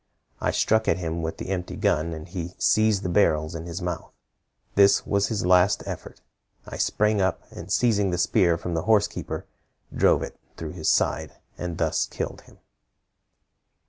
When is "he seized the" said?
2.27-3.07